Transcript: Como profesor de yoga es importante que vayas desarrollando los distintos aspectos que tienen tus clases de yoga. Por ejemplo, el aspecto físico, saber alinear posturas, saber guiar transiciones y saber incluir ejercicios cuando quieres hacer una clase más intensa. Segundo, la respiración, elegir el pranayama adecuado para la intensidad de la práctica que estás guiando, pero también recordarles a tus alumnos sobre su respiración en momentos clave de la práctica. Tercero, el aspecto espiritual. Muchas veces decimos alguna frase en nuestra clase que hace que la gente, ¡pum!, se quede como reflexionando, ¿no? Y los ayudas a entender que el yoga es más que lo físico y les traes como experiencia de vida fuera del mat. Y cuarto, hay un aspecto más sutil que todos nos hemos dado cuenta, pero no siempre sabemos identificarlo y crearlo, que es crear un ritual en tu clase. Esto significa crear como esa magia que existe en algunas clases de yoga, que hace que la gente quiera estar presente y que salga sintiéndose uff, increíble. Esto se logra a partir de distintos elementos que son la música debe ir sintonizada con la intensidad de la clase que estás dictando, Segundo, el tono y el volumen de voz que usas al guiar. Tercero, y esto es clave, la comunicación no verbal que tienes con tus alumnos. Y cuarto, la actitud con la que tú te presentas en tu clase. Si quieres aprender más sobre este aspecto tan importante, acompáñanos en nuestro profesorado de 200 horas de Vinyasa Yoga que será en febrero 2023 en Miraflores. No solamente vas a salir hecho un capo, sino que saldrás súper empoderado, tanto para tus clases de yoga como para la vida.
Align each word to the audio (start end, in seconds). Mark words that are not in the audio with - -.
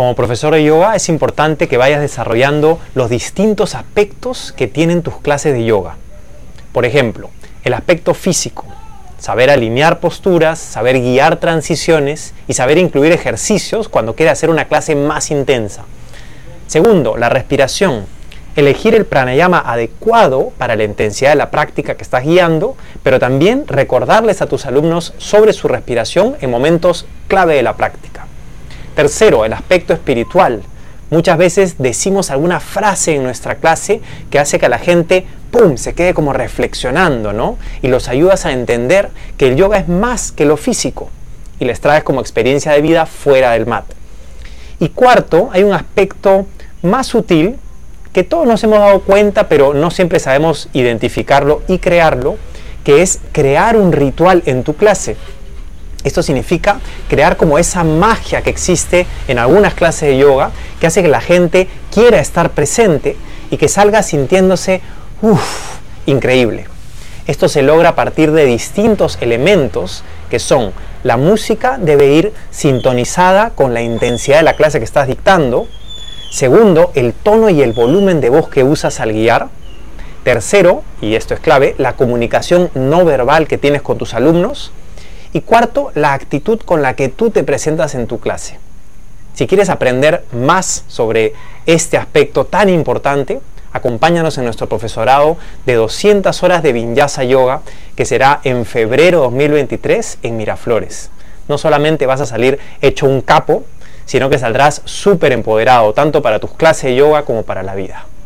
Como 0.00 0.14
profesor 0.14 0.54
de 0.54 0.64
yoga 0.64 0.96
es 0.96 1.10
importante 1.10 1.68
que 1.68 1.76
vayas 1.76 2.00
desarrollando 2.00 2.78
los 2.94 3.10
distintos 3.10 3.74
aspectos 3.74 4.54
que 4.56 4.66
tienen 4.66 5.02
tus 5.02 5.18
clases 5.18 5.52
de 5.52 5.66
yoga. 5.66 5.96
Por 6.72 6.86
ejemplo, 6.86 7.28
el 7.64 7.74
aspecto 7.74 8.14
físico, 8.14 8.64
saber 9.18 9.50
alinear 9.50 10.00
posturas, 10.00 10.58
saber 10.58 10.98
guiar 10.98 11.36
transiciones 11.36 12.32
y 12.48 12.54
saber 12.54 12.78
incluir 12.78 13.12
ejercicios 13.12 13.90
cuando 13.90 14.16
quieres 14.16 14.32
hacer 14.32 14.48
una 14.48 14.68
clase 14.68 14.94
más 14.94 15.30
intensa. 15.30 15.82
Segundo, 16.66 17.18
la 17.18 17.28
respiración, 17.28 18.06
elegir 18.56 18.94
el 18.94 19.04
pranayama 19.04 19.58
adecuado 19.58 20.50
para 20.56 20.76
la 20.76 20.84
intensidad 20.84 21.32
de 21.32 21.36
la 21.36 21.50
práctica 21.50 21.98
que 21.98 22.04
estás 22.04 22.24
guiando, 22.24 22.74
pero 23.02 23.18
también 23.18 23.66
recordarles 23.66 24.40
a 24.40 24.46
tus 24.46 24.64
alumnos 24.64 25.12
sobre 25.18 25.52
su 25.52 25.68
respiración 25.68 26.38
en 26.40 26.50
momentos 26.50 27.04
clave 27.28 27.54
de 27.56 27.62
la 27.62 27.76
práctica. 27.76 28.19
Tercero, 28.94 29.44
el 29.44 29.52
aspecto 29.52 29.92
espiritual. 29.92 30.62
Muchas 31.10 31.38
veces 31.38 31.74
decimos 31.78 32.30
alguna 32.30 32.60
frase 32.60 33.16
en 33.16 33.24
nuestra 33.24 33.56
clase 33.56 34.00
que 34.30 34.38
hace 34.38 34.58
que 34.58 34.68
la 34.68 34.78
gente, 34.78 35.26
¡pum!, 35.50 35.76
se 35.76 35.94
quede 35.94 36.14
como 36.14 36.32
reflexionando, 36.32 37.32
¿no? 37.32 37.58
Y 37.82 37.88
los 37.88 38.08
ayudas 38.08 38.46
a 38.46 38.52
entender 38.52 39.10
que 39.36 39.48
el 39.48 39.56
yoga 39.56 39.78
es 39.78 39.88
más 39.88 40.30
que 40.30 40.44
lo 40.44 40.56
físico 40.56 41.10
y 41.58 41.64
les 41.64 41.80
traes 41.80 42.04
como 42.04 42.20
experiencia 42.20 42.72
de 42.72 42.80
vida 42.80 43.06
fuera 43.06 43.52
del 43.52 43.66
mat. 43.66 43.84
Y 44.78 44.90
cuarto, 44.90 45.50
hay 45.52 45.64
un 45.64 45.72
aspecto 45.72 46.46
más 46.82 47.08
sutil 47.08 47.56
que 48.12 48.24
todos 48.24 48.46
nos 48.46 48.62
hemos 48.64 48.78
dado 48.78 49.00
cuenta, 49.02 49.48
pero 49.48 49.74
no 49.74 49.90
siempre 49.90 50.18
sabemos 50.18 50.68
identificarlo 50.72 51.62
y 51.68 51.78
crearlo, 51.78 52.36
que 52.82 53.02
es 53.02 53.20
crear 53.32 53.76
un 53.76 53.92
ritual 53.92 54.42
en 54.46 54.64
tu 54.64 54.74
clase. 54.74 55.16
Esto 56.04 56.22
significa 56.22 56.80
crear 57.08 57.36
como 57.36 57.58
esa 57.58 57.84
magia 57.84 58.42
que 58.42 58.50
existe 58.50 59.06
en 59.28 59.38
algunas 59.38 59.74
clases 59.74 60.08
de 60.08 60.18
yoga, 60.18 60.50
que 60.80 60.86
hace 60.86 61.02
que 61.02 61.08
la 61.08 61.20
gente 61.20 61.68
quiera 61.92 62.20
estar 62.20 62.50
presente 62.50 63.16
y 63.50 63.56
que 63.56 63.68
salga 63.68 64.02
sintiéndose 64.02 64.80
uff, 65.22 65.78
increíble. 66.06 66.66
Esto 67.26 67.48
se 67.48 67.62
logra 67.62 67.90
a 67.90 67.94
partir 67.94 68.32
de 68.32 68.46
distintos 68.46 69.18
elementos 69.20 70.04
que 70.30 70.38
son 70.38 70.72
la 71.02 71.16
música 71.16 71.78
debe 71.80 72.06
ir 72.08 72.32
sintonizada 72.50 73.50
con 73.50 73.74
la 73.74 73.82
intensidad 73.82 74.38
de 74.38 74.42
la 74.42 74.56
clase 74.56 74.78
que 74.78 74.84
estás 74.84 75.06
dictando, 75.06 75.66
Segundo, 76.30 76.92
el 76.94 77.12
tono 77.12 77.50
y 77.50 77.60
el 77.60 77.72
volumen 77.72 78.20
de 78.20 78.30
voz 78.30 78.48
que 78.48 78.62
usas 78.62 79.00
al 79.00 79.12
guiar. 79.12 79.48
Tercero, 80.22 80.84
y 81.00 81.16
esto 81.16 81.34
es 81.34 81.40
clave, 81.40 81.74
la 81.76 81.94
comunicación 81.94 82.70
no 82.74 83.04
verbal 83.04 83.48
que 83.48 83.58
tienes 83.58 83.82
con 83.82 83.98
tus 83.98 84.14
alumnos. 84.14 84.70
Y 85.32 85.42
cuarto, 85.42 85.92
la 85.94 86.12
actitud 86.12 86.60
con 86.60 86.82
la 86.82 86.94
que 86.96 87.08
tú 87.08 87.30
te 87.30 87.44
presentas 87.44 87.94
en 87.94 88.06
tu 88.06 88.18
clase. 88.18 88.58
Si 89.34 89.46
quieres 89.46 89.70
aprender 89.70 90.24
más 90.32 90.84
sobre 90.88 91.34
este 91.66 91.96
aspecto 91.96 92.46
tan 92.46 92.68
importante, 92.68 93.40
acompáñanos 93.72 94.36
en 94.38 94.44
nuestro 94.44 94.68
profesorado 94.68 95.36
de 95.66 95.74
200 95.74 96.42
horas 96.42 96.62
de 96.62 96.72
Vinyasa 96.72 97.24
Yoga 97.24 97.60
que 97.94 98.04
será 98.04 98.40
en 98.44 98.64
febrero 98.66 99.20
2023 99.20 100.18
en 100.22 100.36
Miraflores. 100.36 101.10
No 101.48 101.58
solamente 101.58 102.06
vas 102.06 102.20
a 102.20 102.26
salir 102.26 102.58
hecho 102.80 103.06
un 103.06 103.20
capo, 103.20 103.64
sino 104.04 104.28
que 104.28 104.38
saldrás 104.38 104.82
súper 104.84 105.30
empoderado, 105.30 105.92
tanto 105.92 106.20
para 106.20 106.40
tus 106.40 106.52
clases 106.52 106.90
de 106.90 106.96
yoga 106.96 107.22
como 107.22 107.44
para 107.44 107.62
la 107.62 107.76
vida. 107.76 108.06